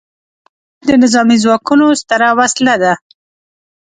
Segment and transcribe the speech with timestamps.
[0.03, 2.93] راکټ د نظامي ځواکونو ستره وسله ده